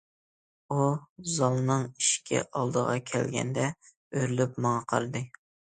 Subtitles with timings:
[0.75, 0.87] ئۇ
[1.33, 5.27] زالنىڭ ئىشىكى ئالدىغا كەلگەندە ئۆرۈلۈپ ماڭا قارىدى.